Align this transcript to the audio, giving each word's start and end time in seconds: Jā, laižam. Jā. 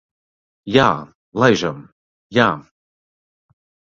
Jā, 0.75 0.85
laižam. 1.43 1.77
Jā. 2.39 2.47